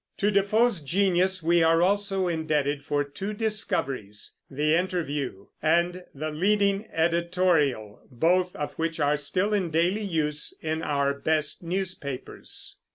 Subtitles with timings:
[0.17, 6.85] To Defoe's genius we are also indebted for two discoveries, the "interview" and the leading
[6.91, 12.79] editorial, both of which are still in daily use in our best newspapers.